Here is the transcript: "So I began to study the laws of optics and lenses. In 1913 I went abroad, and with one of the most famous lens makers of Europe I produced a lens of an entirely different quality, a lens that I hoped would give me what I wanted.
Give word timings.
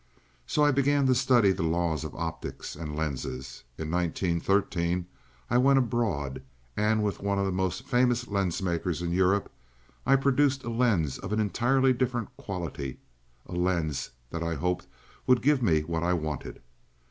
"So 0.47 0.63
I 0.65 0.71
began 0.71 1.05
to 1.05 1.13
study 1.13 1.51
the 1.51 1.61
laws 1.61 2.03
of 2.03 2.15
optics 2.15 2.75
and 2.75 2.95
lenses. 2.95 3.63
In 3.77 3.91
1913 3.91 5.05
I 5.47 5.59
went 5.59 5.77
abroad, 5.77 6.41
and 6.75 7.03
with 7.03 7.19
one 7.19 7.37
of 7.37 7.45
the 7.45 7.51
most 7.51 7.85
famous 7.87 8.27
lens 8.27 8.63
makers 8.63 9.03
of 9.03 9.13
Europe 9.13 9.51
I 10.03 10.15
produced 10.15 10.63
a 10.63 10.71
lens 10.71 11.19
of 11.19 11.31
an 11.33 11.39
entirely 11.39 11.93
different 11.93 12.35
quality, 12.35 12.97
a 13.45 13.51
lens 13.53 14.09
that 14.31 14.41
I 14.41 14.55
hoped 14.55 14.87
would 15.27 15.43
give 15.43 15.61
me 15.61 15.81
what 15.81 16.01
I 16.01 16.13
wanted. 16.13 16.63